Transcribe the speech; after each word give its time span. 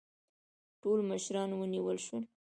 ټول 0.81 0.99
مشران 1.09 1.49
ونیول 1.53 1.97
شول. 2.05 2.23